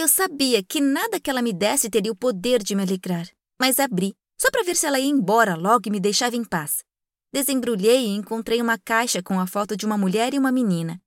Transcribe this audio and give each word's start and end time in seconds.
Eu 0.00 0.08
sabia 0.08 0.62
que 0.62 0.80
nada 0.80 1.20
que 1.20 1.28
ela 1.28 1.42
me 1.42 1.52
desse 1.52 1.90
teria 1.90 2.10
o 2.10 2.16
poder 2.16 2.62
de 2.62 2.74
me 2.74 2.82
alegrar, 2.82 3.28
mas 3.60 3.78
abri, 3.78 4.14
só 4.40 4.50
para 4.50 4.62
ver 4.62 4.74
se 4.74 4.86
ela 4.86 4.98
ia 4.98 5.04
embora 5.04 5.54
logo 5.54 5.82
e 5.86 5.90
me 5.90 6.00
deixava 6.00 6.34
em 6.34 6.42
paz. 6.42 6.82
Desembrulhei 7.30 8.06
e 8.06 8.16
encontrei 8.16 8.62
uma 8.62 8.78
caixa 8.78 9.22
com 9.22 9.38
a 9.38 9.46
foto 9.46 9.76
de 9.76 9.84
uma 9.84 9.98
mulher 9.98 10.32
e 10.32 10.38
uma 10.38 10.50
menina. 10.50 10.98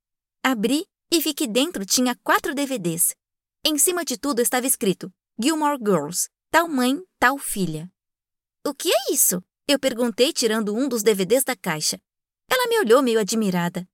Abri 0.44 0.86
e 1.12 1.18
vi 1.18 1.34
que 1.34 1.48
dentro 1.48 1.84
tinha 1.84 2.16
quatro 2.22 2.54
DVDs. 2.54 3.16
Em 3.66 3.76
cima 3.78 4.04
de 4.04 4.16
tudo 4.16 4.40
estava 4.40 4.64
escrito 4.64 5.12
Gilmore 5.42 5.80
Girls, 5.84 6.28
tal 6.48 6.68
mãe, 6.68 7.02
tal 7.18 7.36
filha. 7.36 7.90
O 8.64 8.72
que 8.72 8.90
é 8.94 9.12
isso? 9.12 9.42
Eu 9.66 9.80
perguntei, 9.80 10.32
tirando 10.32 10.72
um 10.72 10.88
dos 10.88 11.02
DVDs 11.02 11.42
da 11.42 11.56
caixa. 11.56 12.00
Ela 12.48 12.68
me 12.68 12.78
olhou 12.78 13.02
meio 13.02 13.18
admirada. 13.18 13.88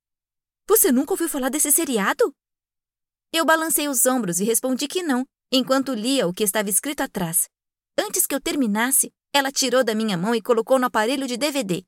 Você 0.68 0.92
nunca 0.92 1.14
ouviu 1.14 1.26
falar 1.26 1.48
desse 1.48 1.72
seriado? 1.72 2.34
Eu 3.32 3.44
balancei 3.44 3.88
os 3.88 4.06
ombros 4.06 4.40
e 4.40 4.44
respondi 4.44 4.88
que 4.88 5.04
não, 5.04 5.24
enquanto 5.52 5.94
lia 5.94 6.26
o 6.26 6.32
que 6.32 6.42
estava 6.42 6.68
escrito 6.68 7.00
atrás. 7.00 7.48
Antes 7.96 8.26
que 8.26 8.34
eu 8.34 8.40
terminasse, 8.40 9.12
ela 9.32 9.52
tirou 9.52 9.84
da 9.84 9.94
minha 9.94 10.16
mão 10.16 10.34
e 10.34 10.42
colocou 10.42 10.80
no 10.80 10.86
aparelho 10.86 11.28
de 11.28 11.36
DVD. 11.36 11.84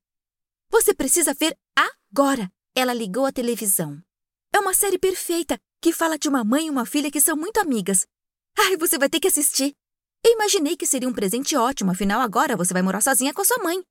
Você 0.70 0.94
precisa 0.94 1.34
ver 1.34 1.56
agora! 1.76 2.48
Ela 2.74 2.94
ligou 2.94 3.26
a 3.26 3.32
televisão. 3.32 4.00
É 4.54 4.60
uma 4.60 4.72
série 4.72 4.98
perfeita 4.98 5.58
que 5.80 5.92
fala 5.92 6.16
de 6.16 6.28
uma 6.28 6.44
mãe 6.44 6.68
e 6.68 6.70
uma 6.70 6.86
filha 6.86 7.10
que 7.10 7.20
são 7.20 7.36
muito 7.36 7.58
amigas. 7.58 8.06
Ai, 8.56 8.76
você 8.76 8.96
vai 8.96 9.08
ter 9.08 9.18
que 9.18 9.28
assistir! 9.28 9.74
Eu 10.24 10.32
imaginei 10.32 10.76
que 10.76 10.86
seria 10.86 11.08
um 11.08 11.12
presente 11.12 11.56
ótimo, 11.56 11.90
afinal 11.90 12.20
agora 12.20 12.56
você 12.56 12.72
vai 12.72 12.82
morar 12.82 13.00
sozinha 13.00 13.34
com 13.34 13.44
sua 13.44 13.58
mãe. 13.58 13.82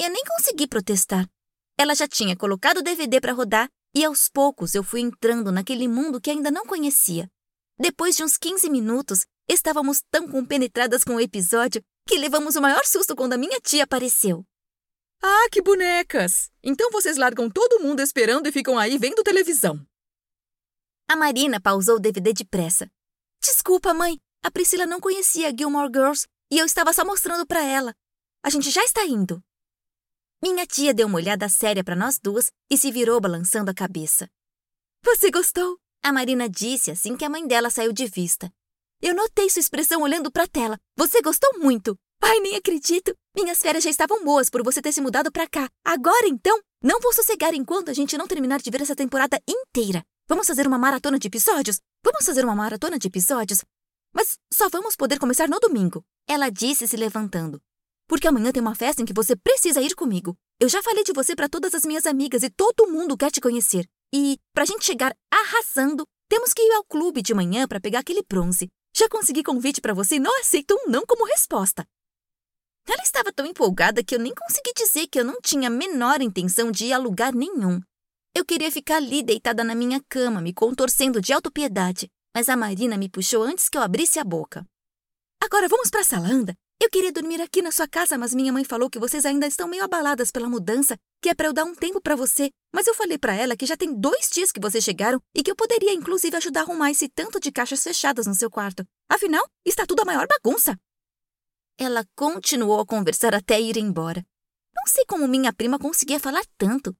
Eu 0.00 0.08
nem 0.08 0.24
consegui 0.24 0.66
protestar. 0.66 1.28
Ela 1.78 1.94
já 1.94 2.08
tinha 2.08 2.34
colocado 2.34 2.78
o 2.78 2.82
DVD 2.82 3.20
para 3.20 3.34
rodar 3.34 3.68
e 3.96 4.04
aos 4.04 4.28
poucos 4.28 4.74
eu 4.74 4.82
fui 4.82 5.00
entrando 5.00 5.50
naquele 5.50 5.88
mundo 5.88 6.20
que 6.20 6.30
ainda 6.30 6.50
não 6.50 6.66
conhecia. 6.66 7.30
Depois 7.80 8.14
de 8.14 8.22
uns 8.22 8.36
15 8.36 8.68
minutos, 8.68 9.24
estávamos 9.48 10.02
tão 10.10 10.28
compenetradas 10.28 11.02
com 11.02 11.14
o 11.14 11.20
episódio 11.20 11.82
que 12.06 12.18
levamos 12.18 12.56
o 12.56 12.60
maior 12.60 12.84
susto 12.84 13.16
quando 13.16 13.32
a 13.32 13.38
minha 13.38 13.58
tia 13.58 13.84
apareceu. 13.84 14.44
Ah, 15.22 15.48
que 15.50 15.62
bonecas! 15.62 16.50
Então 16.62 16.90
vocês 16.90 17.16
largam 17.16 17.48
todo 17.48 17.82
mundo 17.82 18.00
esperando 18.00 18.46
e 18.46 18.52
ficam 18.52 18.78
aí 18.78 18.98
vendo 18.98 19.22
televisão. 19.22 19.80
A 21.08 21.16
Marina 21.16 21.58
pausou 21.58 21.96
o 21.96 22.00
DVD 22.00 22.34
depressa. 22.34 22.90
Desculpa, 23.42 23.94
mãe. 23.94 24.18
A 24.44 24.50
Priscila 24.50 24.84
não 24.84 25.00
conhecia 25.00 25.54
Gilmore 25.56 25.90
Girls 25.90 26.26
e 26.52 26.58
eu 26.58 26.66
estava 26.66 26.92
só 26.92 27.02
mostrando 27.02 27.46
para 27.46 27.64
ela. 27.64 27.94
A 28.44 28.50
gente 28.50 28.70
já 28.70 28.84
está 28.84 29.06
indo. 29.06 29.42
Minha 30.48 30.64
tia 30.64 30.94
deu 30.94 31.08
uma 31.08 31.16
olhada 31.16 31.48
séria 31.48 31.82
para 31.82 31.96
nós 31.96 32.20
duas 32.20 32.52
e 32.70 32.78
se 32.78 32.92
virou 32.92 33.20
balançando 33.20 33.68
a 33.68 33.74
cabeça. 33.74 34.28
Você 35.04 35.28
gostou? 35.28 35.76
A 36.04 36.12
Marina 36.12 36.48
disse 36.48 36.92
assim 36.92 37.16
que 37.16 37.24
a 37.24 37.28
mãe 37.28 37.44
dela 37.48 37.68
saiu 37.68 37.92
de 37.92 38.06
vista. 38.06 38.48
Eu 39.02 39.12
notei 39.12 39.50
sua 39.50 39.58
expressão 39.58 40.02
olhando 40.02 40.30
para 40.30 40.44
a 40.44 40.46
tela. 40.46 40.78
Você 40.96 41.20
gostou 41.20 41.58
muito. 41.58 41.98
Ai, 42.22 42.38
nem 42.38 42.54
acredito. 42.54 43.12
Minhas 43.34 43.58
férias 43.58 43.82
já 43.82 43.90
estavam 43.90 44.24
boas 44.24 44.48
por 44.48 44.62
você 44.62 44.80
ter 44.80 44.92
se 44.92 45.00
mudado 45.00 45.32
para 45.32 45.48
cá. 45.48 45.68
Agora, 45.84 46.28
então, 46.28 46.60
não 46.80 47.00
vou 47.00 47.12
sossegar 47.12 47.52
enquanto 47.52 47.90
a 47.90 47.92
gente 47.92 48.16
não 48.16 48.28
terminar 48.28 48.60
de 48.60 48.70
ver 48.70 48.82
essa 48.82 48.94
temporada 48.94 49.42
inteira. 49.50 50.04
Vamos 50.28 50.46
fazer 50.46 50.64
uma 50.64 50.78
maratona 50.78 51.18
de 51.18 51.26
episódios? 51.26 51.80
Vamos 52.04 52.24
fazer 52.24 52.44
uma 52.44 52.54
maratona 52.54 53.00
de 53.00 53.08
episódios? 53.08 53.64
Mas 54.14 54.38
só 54.54 54.68
vamos 54.68 54.94
poder 54.94 55.18
começar 55.18 55.48
no 55.48 55.58
domingo. 55.58 56.04
Ela 56.28 56.50
disse 56.50 56.86
se 56.86 56.96
levantando 56.96 57.60
porque 58.08 58.28
amanhã 58.28 58.52
tem 58.52 58.60
uma 58.60 58.74
festa 58.74 59.02
em 59.02 59.04
que 59.04 59.12
você 59.12 59.34
precisa 59.36 59.80
ir 59.80 59.94
comigo. 59.94 60.36
Eu 60.60 60.68
já 60.68 60.82
falei 60.82 61.04
de 61.04 61.12
você 61.12 61.34
para 61.34 61.48
todas 61.48 61.74
as 61.74 61.84
minhas 61.84 62.06
amigas 62.06 62.42
e 62.42 62.50
todo 62.50 62.86
mundo 62.86 63.16
quer 63.16 63.30
te 63.30 63.40
conhecer. 63.40 63.86
E, 64.14 64.38
pra 64.54 64.64
gente 64.64 64.84
chegar 64.84 65.14
arrasando, 65.30 66.04
temos 66.28 66.52
que 66.52 66.62
ir 66.62 66.72
ao 66.72 66.84
clube 66.84 67.22
de 67.22 67.34
manhã 67.34 67.66
para 67.66 67.80
pegar 67.80 68.00
aquele 68.00 68.22
bronze. 68.22 68.68
Já 68.96 69.08
consegui 69.08 69.42
convite 69.42 69.80
para 69.80 69.92
você 69.92 70.16
e 70.16 70.20
não 70.20 70.40
aceito 70.40 70.74
um 70.74 70.90
não 70.90 71.04
como 71.04 71.26
resposta. 71.26 71.86
Ela 72.88 73.02
estava 73.02 73.32
tão 73.32 73.44
empolgada 73.44 74.02
que 74.02 74.14
eu 74.14 74.18
nem 74.18 74.32
consegui 74.34 74.72
dizer 74.74 75.08
que 75.08 75.18
eu 75.20 75.24
não 75.24 75.40
tinha 75.40 75.66
a 75.68 75.70
menor 75.70 76.22
intenção 76.22 76.70
de 76.70 76.86
ir 76.86 76.92
a 76.92 76.98
lugar 76.98 77.34
nenhum. 77.34 77.80
Eu 78.34 78.44
queria 78.44 78.70
ficar 78.70 78.96
ali 78.96 79.22
deitada 79.22 79.64
na 79.64 79.74
minha 79.74 80.00
cama, 80.08 80.40
me 80.40 80.54
contorcendo 80.54 81.20
de 81.20 81.32
autopiedade, 81.32 82.08
mas 82.34 82.48
a 82.48 82.56
Marina 82.56 82.96
me 82.96 83.08
puxou 83.08 83.42
antes 83.42 83.68
que 83.68 83.76
eu 83.76 83.82
abrisse 83.82 84.18
a 84.18 84.24
boca. 84.24 84.64
Agora 85.42 85.68
vamos 85.68 85.90
para 85.90 86.00
a 86.00 86.04
sala, 86.04 86.28
anda. 86.28 86.54
Eu 86.78 86.90
queria 86.90 87.10
dormir 87.10 87.40
aqui 87.40 87.62
na 87.62 87.72
sua 87.72 87.88
casa, 87.88 88.18
mas 88.18 88.34
minha 88.34 88.52
mãe 88.52 88.62
falou 88.62 88.90
que 88.90 88.98
vocês 88.98 89.24
ainda 89.24 89.46
estão 89.46 89.66
meio 89.66 89.82
abaladas 89.82 90.30
pela 90.30 90.48
mudança, 90.48 90.96
que 91.22 91.30
é 91.30 91.34
para 91.34 91.48
eu 91.48 91.52
dar 91.52 91.64
um 91.64 91.74
tempo 91.74 92.00
para 92.00 92.14
você. 92.14 92.50
Mas 92.72 92.86
eu 92.86 92.94
falei 92.94 93.16
para 93.16 93.34
ela 93.34 93.56
que 93.56 93.64
já 93.64 93.76
tem 93.76 93.98
dois 93.98 94.28
dias 94.30 94.52
que 94.52 94.60
vocês 94.60 94.84
chegaram 94.84 95.18
e 95.34 95.42
que 95.42 95.50
eu 95.50 95.56
poderia 95.56 95.92
inclusive 95.92 96.36
ajudar 96.36 96.60
a 96.60 96.62
arrumar 96.64 96.90
esse 96.90 97.08
tanto 97.08 97.40
de 97.40 97.50
caixas 97.50 97.82
fechadas 97.82 98.26
no 98.26 98.34
seu 98.34 98.50
quarto. 98.50 98.86
Afinal, 99.08 99.44
está 99.64 99.86
tudo 99.86 100.02
a 100.02 100.04
maior 100.04 100.26
bagunça. 100.28 100.78
Ela 101.78 102.04
continuou 102.14 102.80
a 102.80 102.86
conversar 102.86 103.34
até 103.34 103.58
ir 103.60 103.78
embora. 103.78 104.24
Não 104.74 104.86
sei 104.86 105.04
como 105.06 105.26
minha 105.26 105.52
prima 105.54 105.78
conseguia 105.78 106.20
falar 106.20 106.44
tanto. 106.58 106.94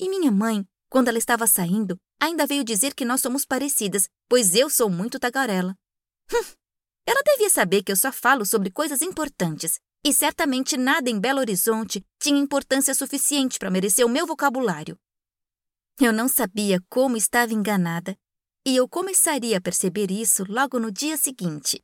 E 0.00 0.08
minha 0.08 0.32
mãe, 0.32 0.66
quando 0.88 1.08
ela 1.08 1.18
estava 1.18 1.46
saindo, 1.46 1.96
ainda 2.20 2.46
veio 2.46 2.64
dizer 2.64 2.94
que 2.94 3.04
nós 3.04 3.20
somos 3.20 3.44
parecidas, 3.44 4.08
pois 4.28 4.56
eu 4.56 4.68
sou 4.68 4.90
muito 4.90 5.20
tagarela. 5.20 5.76
Hum, 6.32 6.44
ela 7.06 7.22
devia 7.24 7.50
saber 7.50 7.82
que 7.82 7.92
eu 7.92 7.96
só 7.96 8.12
falo 8.12 8.44
sobre 8.44 8.70
coisas 8.70 9.02
importantes, 9.02 9.78
e 10.04 10.12
certamente 10.12 10.76
nada 10.76 11.10
em 11.10 11.20
Belo 11.20 11.40
Horizonte 11.40 12.04
tinha 12.20 12.40
importância 12.40 12.94
suficiente 12.94 13.58
para 13.58 13.70
merecer 13.70 14.06
o 14.06 14.08
meu 14.08 14.26
vocabulário. 14.26 14.98
Eu 16.00 16.12
não 16.12 16.28
sabia 16.28 16.80
como 16.88 17.16
estava 17.16 17.52
enganada, 17.52 18.16
e 18.66 18.76
eu 18.76 18.88
começaria 18.88 19.58
a 19.58 19.60
perceber 19.60 20.10
isso 20.10 20.44
logo 20.48 20.78
no 20.78 20.90
dia 20.90 21.16
seguinte. 21.16 21.82